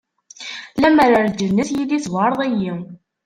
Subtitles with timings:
[0.81, 2.73] Lemmer ar lǧennet, yili tezwareḍ-iyi.